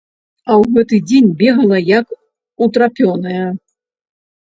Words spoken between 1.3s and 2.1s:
бегала як